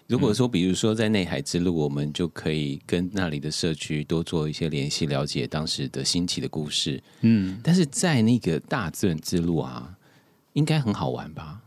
[0.07, 7.03] 如果说，比如说在内海之路，我们就可以跟那里的社区多做一些联系，了解当时的兴起的故事。
[7.23, 9.97] 嗯，但是在那个大自然之路啊，
[10.53, 11.61] 应该很好玩吧？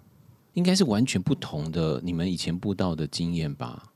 [0.54, 3.91] 应该是完全不同的你们以前步道的经验吧，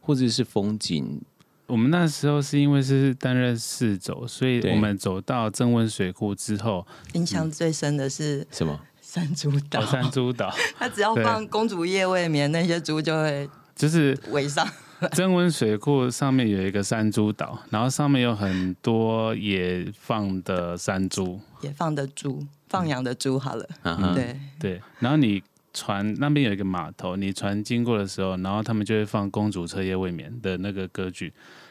[0.00, 1.20] 或者是风景。
[1.66, 8.80] 我们那时候是因为是担任四走，所以我们走到正温水库之后，印象最深的是什么？
[9.00, 14.66] 山猪岛到，山猪岛， 它只要放公主夜未眠，那些猪就会就是围上。
[15.12, 23.68] 增温水库上面有一个山猪岛，然后上面有很多野放的山猪，野放的猪，放养的猪好了。
[24.14, 25.42] 对，对，然后你
[25.74, 31.30] 船那边有一个码头，你船经过的时候，然后他们就会放《公主彻夜未眠》的那个歌剧，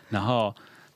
[0.10, 0.54] 然后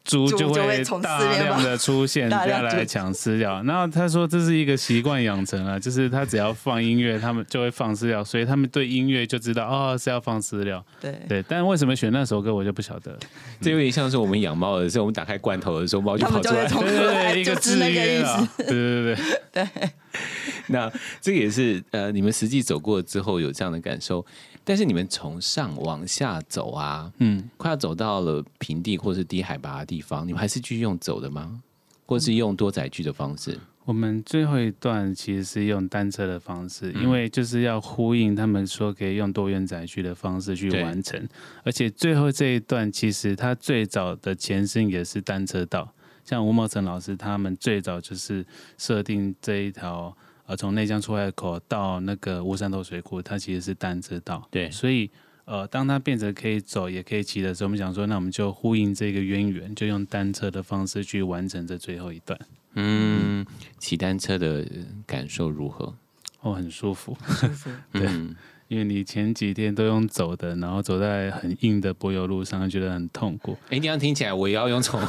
[0.08, 3.62] 猪猪就会从大量的出现， 大量猪要来抢饲料。
[3.64, 10.84] 然后他说这是一个习惯养成啊，就是他只要放音乐，他们就会放饲料，所以他们对音乐就知道哦是要放饲料。
[11.02, 13.18] 对，对，但为什么选那首歌我就不晓得。
[13.62, 19.18] 这有点像是我们养猫的时候，我们打开罐头的时候，猫就跑出来对对对，一个制约啊。，对对对
[19.52, 19.68] 对。
[20.68, 24.26] 对， 那这个也是呃，你们实际走过之后有这样的感受。
[24.64, 31.62] 但是你们从上往下走啊，嗯，快要走到了平地或是低海拔的地方，你们还是继续用走的吗？
[32.06, 33.58] 或是用多载具的方式？
[33.86, 41.26] 我们最后一段其实是用单车的方式，嗯因为就是要呼应他们说可以用多元载具的方式去完成，
[41.64, 45.94] 而且最后这一段其实它最早的前身也是单车道，
[46.26, 48.46] 像吴茂成老师他们最早就是
[48.78, 50.14] 设定这一条
[50.48, 55.12] 呃从内江出海口到那个乌山头水库，它其实是单车道，对所以。
[55.50, 62.38] 呃，当它变成可以走也可以骑的时候，我们想说，那我们就呼应这个渊源，就用单车的方式去完成这最后一段。
[62.74, 63.46] 嗯，
[63.80, 64.68] 骑单车的
[65.06, 65.96] 感受如何？
[66.42, 67.18] 哦，很舒服。
[67.26, 67.70] 舒服。
[67.94, 68.36] 对嗯
[68.68, 73.58] 因为你前几天都用走的，然后走在很硬的柏油路上，觉得很痛苦。
[73.70, 75.02] 哎，这样听起来我也要用从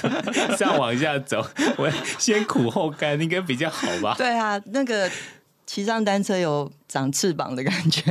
[0.56, 1.44] 上往下走，
[1.78, 4.14] 我先苦后甘，应该比较好吧？
[4.18, 5.10] 对啊，那个
[5.64, 8.02] 骑上单车有长翅膀的感觉。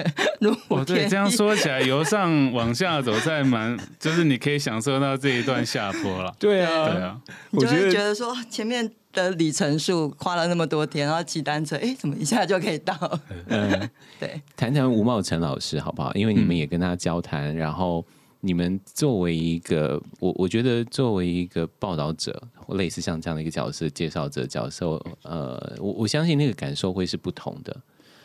[0.41, 6.35] 如果哦，对，这样说起来，由上往下走，在蛮就是你可以享受到这一段下坡了。
[6.39, 12.93] 对啊对啊，我觉得觉得说前面的里程数花了那么多天，然后骑单车，哎，怎么一下就可以到？
[13.47, 16.13] 嗯，对，谈谈吴茂成老师好不好？
[16.13, 18.05] 因为你们也跟他交谈，然后
[18.41, 27.75] 你们作为一个，我我觉得作为一个报道者，或类似像这样的一个角色、介绍者角色，呃，我我相信那个感受会是不同的。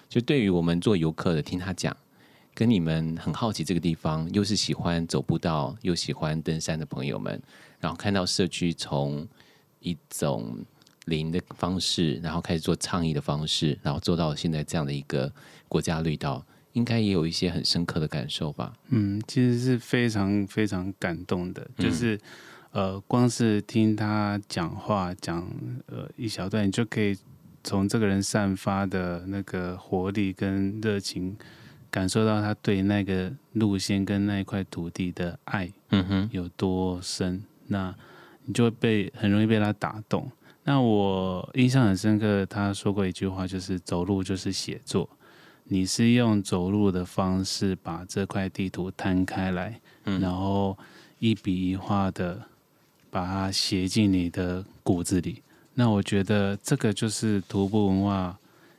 [0.08, 1.96] 就对于我们做游客的，听他讲，
[2.52, 7.40] 跟你们很好奇这个地方，又是喜欢走步道，又喜欢登山的朋友们，
[7.78, 9.24] 然后看到社区从
[9.78, 10.58] 一种
[11.06, 15.32] 零的方式，然后开始做倡议的方式，然后做到现在这样的一个
[15.68, 18.72] 国家绿道，应该也有一些很深刻的感受吧？
[18.88, 22.18] 嗯，其实是非常非常感动的，就是、
[22.72, 25.48] 呃，光是听他讲话讲
[25.86, 27.16] 呃一小段，你就可以
[27.64, 31.36] 从这个人散发的那个活力跟热情，
[31.90, 37.94] 感受到他对那个路线跟那一块土地的爱嗯哼，有多深，那
[38.44, 40.30] 你就会被很容易被他打动。
[40.64, 45.08] 那我印象很深刻，他说过一句话，就是走路就是写作。
[45.64, 50.76] 你是用走路的方式把这块地图摊开来，嗯然后
[51.20, 52.42] 一笔一画的
[53.08, 55.42] 把它写进你的骨子里。
[55.74, 58.36] 那我觉得这个就是徒步文化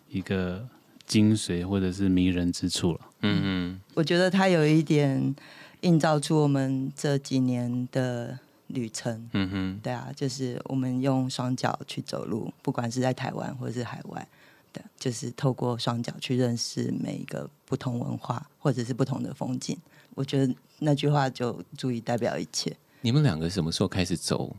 [0.09, 0.67] 一个
[1.07, 2.99] 精髓或者是迷人之处了。
[3.21, 5.33] 嗯嗯我觉得它有一点
[5.81, 8.37] 映照出我们这几年的
[8.71, 9.29] 旅程。
[9.33, 14.27] 嗯哼，对啊，就是我们用双脚去走路，不管是在台湾或者是海外，
[14.73, 19.77] 对，就是透过双脚去认识每一个不同文化或者是不同的风景。
[20.15, 22.75] 我觉得那句话就足以代表一切。
[23.01, 24.55] 你们两个什么时候开始走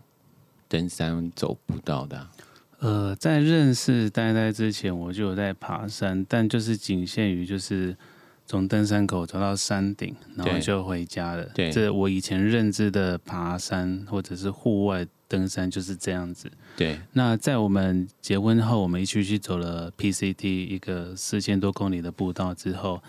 [0.69, 2.31] 登山走步道的啊、
[2.79, 7.97] 呃，在认识呆呆之前，我就有在爬山，但就是仅限于就是
[8.47, 11.45] 从登山口走到山顶，然后就回家了。
[11.55, 11.71] 对。
[11.71, 16.51] 这我以前认知的爬山或者是户外登山就是这样子。
[16.77, 23.03] 对，那在我们结婚后，我们一起去走了 PCT 一个四千多公里的步道之后，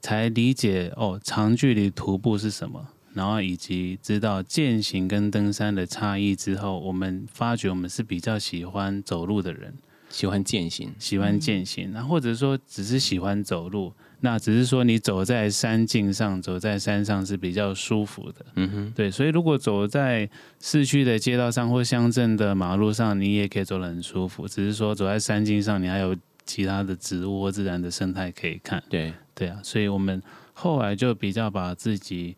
[0.00, 9.74] 才理解哦，长距离徒步是什么，然后以及知道践行跟登山的差异之后，我们发觉我们是比较喜欢走路的人，
[10.08, 18.46] 喜欢践行，喜欢践行，那、或者说只是喜欢走路，那只是说你走在山径上，走在山上是比较舒服的。
[18.56, 20.28] 嗯哼，对，所以如果走在
[20.60, 24.48] 市区的街道上或乡镇的马路上，你也可以走得很舒服。
[24.48, 28.82] 只是说走在山径上，你还有其他的植物或自然的生态可以看。
[28.88, 30.20] 对，对啊，所以我们
[30.52, 32.34] 后来就比较把自己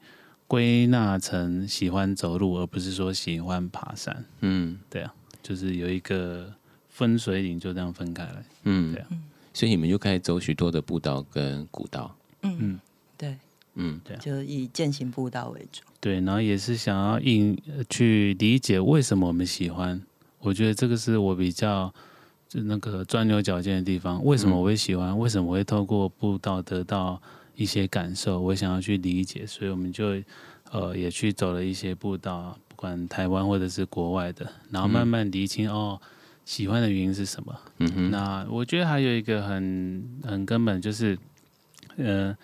[0.47, 4.25] 归纳成喜欢走路，而不是说喜欢爬山。
[4.41, 6.53] 嗯对啊就是有一个
[6.91, 8.45] 分水岭，就这样分开来。
[8.65, 9.09] 嗯对啊，
[9.53, 12.81] 所以你们就开始走许多的步道跟古道，嗯嗯，
[13.17, 13.37] 对，
[13.75, 15.83] 嗯就以践行步道为主。
[16.01, 20.01] 对，然后也是想要应呃去理解为什么我们喜欢。
[20.39, 21.93] 我觉得这个是我比较
[22.49, 24.25] 就那个钻牛角尖的地方。
[24.25, 25.19] 为什么我会喜欢？
[25.19, 27.21] 为什么我会透过步道得到
[27.55, 28.41] 一些感受？
[28.41, 30.23] 我想要去理解，所以我们就
[30.71, 36.01] 呃也去走了一些步道，不管台湾或者是国外的，然后慢慢理清、哦
[36.45, 37.61] 喜欢的原因是什么。
[37.79, 41.19] 嗯哼，那我觉得还有一个很很根本就是，
[41.97, 42.37] 呃，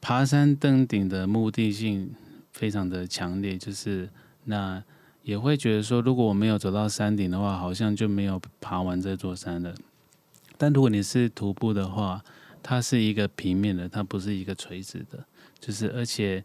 [0.00, 2.10] 爬山登顶的目的性
[2.52, 4.08] 非常的强烈，就是
[4.44, 4.82] 那
[5.22, 9.74] 也会觉得说，如果我没有走到山顶的话，好像就没有爬完这座山了。
[10.58, 12.22] 但如果你是徒步的话，
[12.62, 15.24] 它是一个平面的，它不是一个垂直的，
[15.60, 16.44] 就是而且。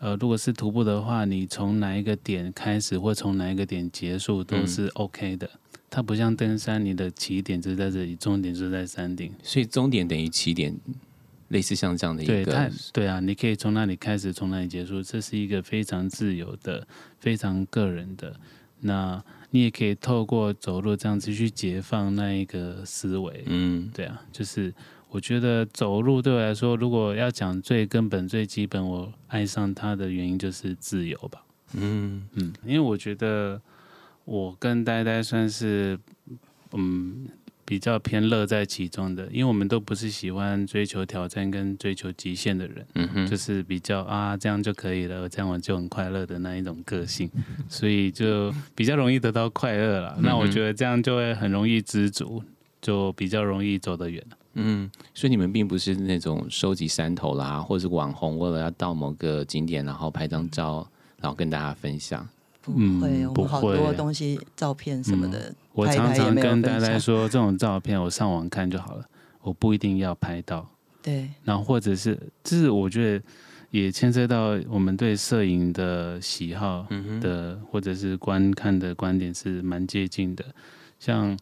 [0.00, 5.50] 呃，如果是徒步的话，你从哪一个点开始，或从哪一个点结束都是 OK 的。
[5.90, 9.32] 它不像登山，你的起点就是在这里，终点就是在山顶。
[9.42, 10.74] 所以终点等于起点，
[11.48, 16.86] 类似像这样的一对，它个，对啊，你可以从那里开始，从那里结束，这是一个非常自由的、
[17.18, 18.34] 非常个人的。
[18.80, 23.42] 那你也可以透过走路这样子去解放那一个思维。
[23.46, 24.72] 嗯对啊，就是
[25.08, 31.42] 我觉得走路对我来说，如果要讲最根本、最基本，我爱上它的原因就是自由吧。
[31.72, 33.60] 嗯嗯，因为我觉得
[34.28, 35.98] 我跟呆呆算是
[36.72, 37.26] 嗯
[37.64, 47.30] 比较偏乐在其中的，因为我们都不是喜欢追求挑战跟追求极限的人，嗯哼，就是比较啊这样就可以了，这样我就很快乐的那一种个性，
[47.70, 50.14] 所以就比较容易得到快乐啦。
[50.20, 52.42] 那我觉得这样就会很容易知足，
[52.82, 54.22] 就比较容易走得远。
[54.54, 60.86] 嗯，所以你们并不是那种收集山头啦，或者是网红，为了要到某个景点，然后拍张照，
[61.20, 62.28] 然后跟大家分享。
[62.68, 69.04] 不嗯会，我不们好多会东西、照片什么的，我常常跟呆呆说，这种照片我上网看就好了，
[69.42, 70.68] 我不一定要拍到。
[71.02, 73.24] 对，然后或者是，就是我觉得
[73.70, 80.44] 也牵涉到我们对摄影的喜好嗯哼，的，或者是观看的观点是蛮接近的。
[80.98, 81.38] 像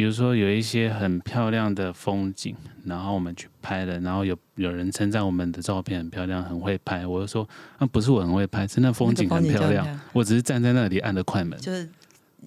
[0.00, 7.46] 比如说有一些很漂亮的风景，然后我们去拍了，然后有有人称赞我们的照片很漂亮，很会拍，我就说
[7.78, 11.58] 那、不是我很会拍，是那风景很漂亮，我只是站在那里按的快门。
[11.60, 11.86] 就是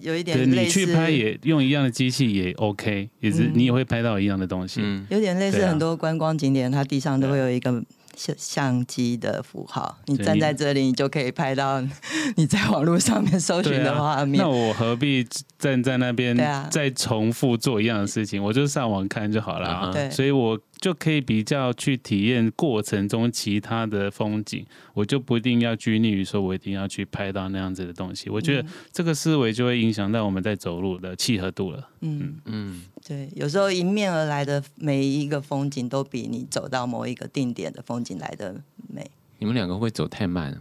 [0.00, 4.80] 有一点类似你去拍也用一样的机器也 OK，也是、嗯你也会拍到一样的东西。
[4.82, 7.70] 嗯有点类似很多观光景点，它地上都会有一个
[8.16, 11.82] 相相机的符号，你站在这里，你就可以拍到
[12.36, 14.48] 你在网络上面搜寻的画面那。
[14.48, 15.26] 我何必
[15.58, 18.42] 站在那边啊再重复做一样的事情？
[18.42, 28.28] 我就上网看就好了、对所以我就可以比较去体验过程中其他的风景，我就不一定要拘泥于说我一定要去拍到那样子的东西。
[28.28, 31.88] 我觉得这个思维就会影响到我们在走路的契合度了。
[32.02, 38.54] 嗯，嗯，对，有时候迎面而来的每一个风景，都比你走到某一个定点的风景来的
[38.92, 40.58] 美，你们两个会走太慢啊，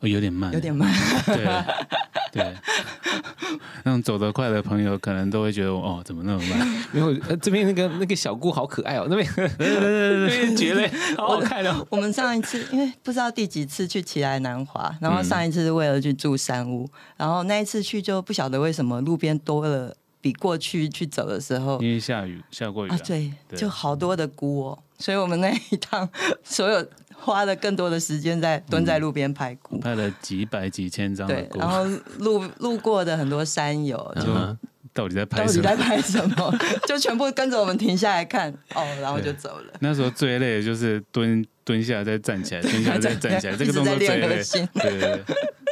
[0.00, 0.90] 哦，有点慢，有点慢。
[1.26, 1.44] 对
[2.42, 2.54] 对。
[3.82, 6.68] 那种走得快的朋友可能都会觉得我哦，怎么那么慢？
[6.92, 11.84] 没有，呃，这边那个那个小姑好可爱哦，那边那边蕨类好好看哦。
[11.90, 26.08] 我们上一次因为不知道第几次去奇来南华，然后上一次是为了去住山屋，然后那一次去就不晓得为什么路边多了比过去去走的时候因为下雨下过雨、啊，对，对就好多的菇哦，所以我们那一趟
[26.44, 26.86] 所有
[27.20, 29.78] 花了更多的时间在蹲在路边拍菇。
[29.78, 31.84] 拍了几百几千张的对，然，后
[32.18, 34.58] 路路过的很多山友就嗯
[34.92, 35.84] 到底在拍什么到底在？
[35.84, 36.58] 拍什么，
[36.88, 39.72] 就全部跟着我们停下来看哦，然后就走了。
[39.78, 43.96] 那时候最累的就是蹲蹲下来再站起来，蹲下来再站起来， 这个动作。
[43.96, 45.22] 对对对，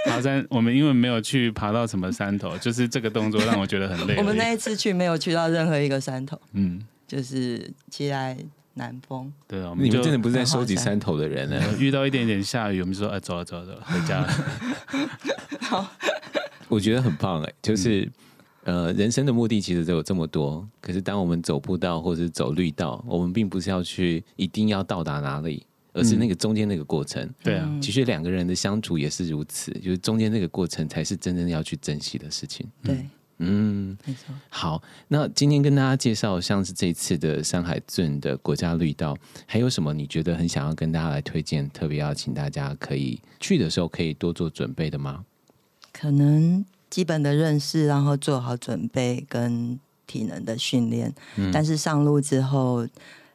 [0.06, 4.14] 爬山我们因为没有去爬到什么山头，就是这个动作让我觉得很累。
[4.18, 8.36] 我们那一次去没有去到任何一个山头，嗯，就是起来
[8.78, 9.30] 南风。
[9.46, 11.58] 对啊，我们就你们真的不是在收集山头的人呢？
[11.60, 15.90] 呃 遇到一点点下雨， 我们就说哎，走了走了走了， 回家了。
[16.68, 18.10] 我觉得很棒哎，就是、
[18.64, 27.28] 呃，人生的目的其实都有这么多，可是当我们走步道或者是走绿道，我们并不是要去一定要到达哪里，而是那个中间那个过程。
[27.42, 32.66] 对啊，嗯其实两个人的相处也是如此，就是中间那个过程才是真正要去珍惜的事情。
[32.82, 34.34] 对，嗯，没错。
[34.48, 39.16] 好，那今天跟大家介绍像是这次的上海镇的国家绿道，
[39.46, 45.24] 还有什么你觉得很想要跟大家来推荐，特别要请大家可以去的时候可以多做准备的吗？
[45.92, 51.14] 可能基本的认识，然后做好准备跟体能的训练。
[51.36, 52.86] 嗯但是上路之后，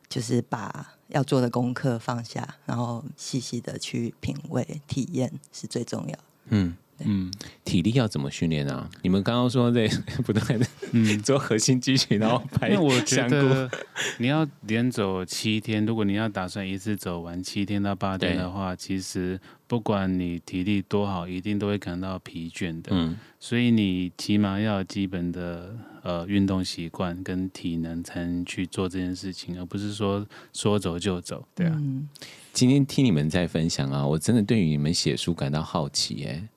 [0.09, 6.15] 就是把要做的功课放下，然后细细的去品味、体验是最重要。
[6.49, 6.75] 嗯，
[7.05, 7.31] 嗯。
[7.63, 8.87] 体力要怎么训练啊？
[9.01, 9.87] 你们刚刚说在
[10.23, 13.71] 不断的嗯，做核心肌群，然后拍因为我觉香菇，得
[14.19, 22.91] 你要连走七天，如果你要打算一次走完七天到八天的话，其实不管你体力多好，一定都会感到疲倦的。
[22.91, 23.17] 嗯。
[23.39, 31.43] 所以你起码要有基本的呃运动习惯跟体能，才能去做这件事情，而不是说说走就走。
[31.55, 32.07] 对啊，嗯，
[32.51, 36.47] 今天听你们在分享啊，我真的对于你们写书感到好奇哎，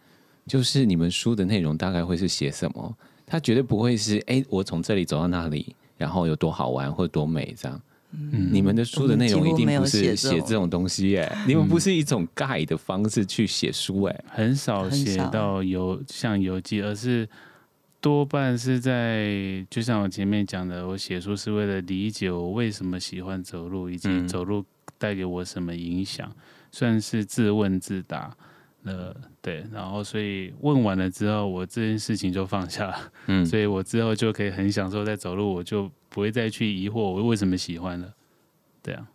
[0.47, 2.97] 就是你们书的内容大概会是写什么？
[3.26, 7.80] 他绝对不会是哎，我从这里走到那里，然后有多好玩或多美这样。
[8.12, 14.24] 嗯你们的书的内容一定不是写这种东西哎，你们不是一种盖的方式去写书哎。
[14.28, 17.28] 很少写到游像游记，而是
[18.01, 24.64] 多半是在就像我前面讲的，我写书是为了理解我为什么喜欢走路，以及嗯走路
[24.97, 26.32] 带给我什么影响，
[26.70, 28.34] 算是自问自答。
[28.87, 38.14] 呃，对，然后所以问完了之后，我这件事情就放下了，嗯， 所以我之后就可以很享受在走路，我就不会再去疑惑我为什么喜欢了。
[38.82, 39.09] 对啊，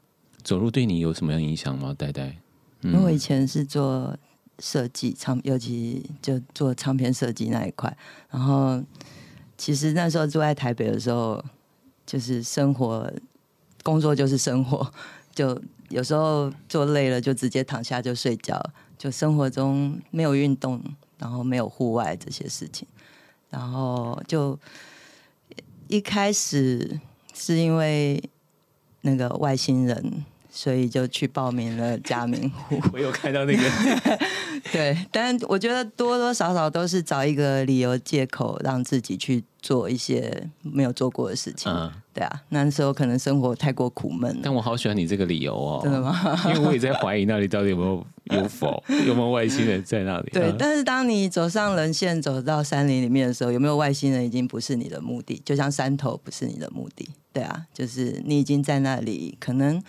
[0.44, 1.96] 走路对你有什么样影响吗？
[1.98, 2.36] 呆呆，
[2.82, 4.14] 因为我以前是做
[4.60, 7.98] 设计唱，尤其就做唱片设计那一块。
[8.30, 8.84] 然后
[9.58, 11.42] 其实那时候住在台北的时候，
[12.06, 13.10] 就是生活
[13.84, 14.92] 工作就是生活，
[15.34, 15.58] 就
[15.88, 18.62] 有时候做累了就直接躺下就睡觉，
[19.02, 20.80] 就生活中没有运动，
[21.18, 22.88] 然后没有户外这些事情，
[23.50, 24.60] 然后就
[25.88, 27.00] 一开始
[27.34, 28.24] 是因为
[29.02, 30.24] 那个外星人。
[30.54, 33.64] 所以就去报名了嘉明湖， 我有看到那个，
[34.72, 41.72] 对，但我觉得多多少少都是找一个理由借口，让自己去做一些没有做过的事情。
[41.72, 44.42] 嗯，对啊，那时候可能生活太过苦闷了。
[44.44, 46.14] 但我好喜欢你这个理由哦，真的吗？
[46.48, 48.06] 因为我也在怀疑那里到底有没有
[48.38, 50.30] 有否有没有外星人在那里。
[50.34, 57.08] 对，嗯但是当你走上人线，走到山林里面的时候，有没有外星人已经不是你的目的，就像山头不是你的目的。
[57.34, 59.82] 对啊，就是你已经在那里，可能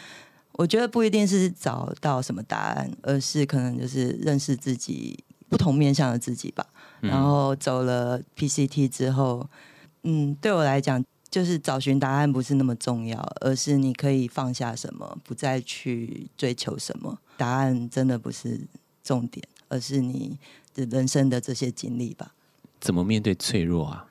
[0.53, 6.67] 我觉得不一定是找到什么答案，而是可能就是认识自己不同面向的自己吧。
[7.01, 9.49] 然后走了 PCT 之后，
[10.03, 17.19] 嗯，对我来讲，就是找寻答案不是那么重要，而是你可以放下什么，不再去追求什么。
[17.37, 18.61] 答案真的不是
[19.03, 20.39] 重点，而是你
[20.75, 22.35] 的人生的这些经历吧。
[22.81, 24.07] 怎么面对脆弱啊？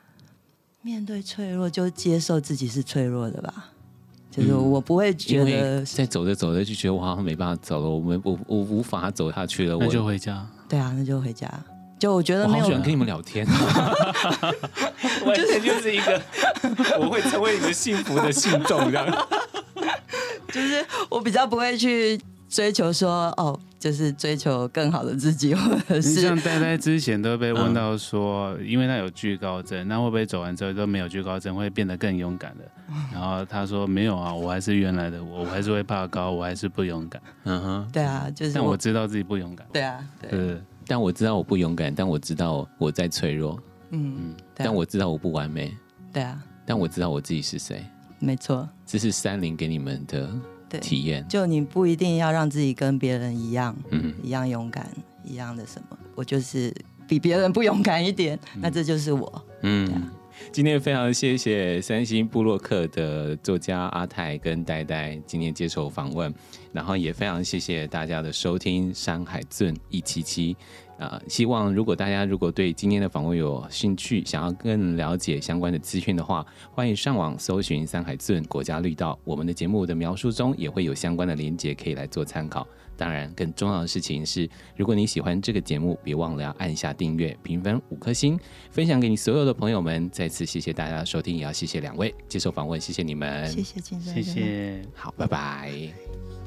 [0.81, 3.71] 面对脆弱，就接受自己是脆弱的吧。
[4.31, 9.77] 就是嗯我不会觉得，在走着走着就觉得我好像没办法走了，我们我我无法走下去了。
[9.79, 10.47] 那就回家。
[10.69, 11.47] 对啊，那就回家。
[11.99, 13.45] 就我觉得没有我好喜欢跟你们聊天，
[15.23, 16.19] 完全就是一个
[16.99, 19.27] 我会成为你们幸福的信众这样。
[20.51, 22.19] 就是我比较不会去
[22.51, 32.65] 追求说哦，就是追求更好的自己，或者你是像呆呆之前都被嗯问到说，因为他有惧高症，那会不会走完之后都没有惧高症，会变得更勇敢的？
[33.13, 37.21] 然后他说没有啊，我还是原来的我，我还是会怕高，我还是不勇敢。
[37.45, 39.65] 嗯哼，对啊，就是但我知道自己不勇敢。
[39.71, 43.57] 对啊，对，对，但我知道我不勇敢，但我知道我在脆弱，
[43.91, 44.33] 嗯，嗯。
[44.33, 44.35] 啊。
[44.55, 45.73] 但我知道我不完美，
[46.11, 47.83] 对啊，但我知道我自己是谁。
[48.19, 50.29] 没错，这是三林给你们的对，
[50.79, 51.25] 体验。
[51.27, 54.89] 就你不一定要让自己跟别人一样，嗯，一样勇敢，
[55.23, 56.73] 一样的什么，我就是
[57.07, 59.45] 比别人不勇敢一点，那这就是我。
[59.63, 60.11] 嗯啊，
[60.51, 66.33] 今天非常谢谢三星部落客的作家阿泰跟呆呆今天接受访问，
[66.71, 70.53] 然后也非常谢谢大家的收听《山海圳一七七》。
[71.01, 79.17] 呃，希望如果大家如果对今天的访问有兴趣，想要更了解相关的资讯的话，欢迎上网搜寻三海圳国家绿道。
[79.23, 82.67] 我们的节目的描述中也会有相关的连接可以来做参考。
[82.95, 88.39] 当然，更重要的事情是，如果你喜欢这个节目，别忘了要按下订阅、评分五颗星，
[88.69, 90.07] 分享给你所有的朋友们。
[90.11, 94.85] 再次谢谢大家的收听，也要谢谢两位接受访问，谢谢你们，谢谢金生，谢谢。
[94.93, 96.40] 好，拜拜。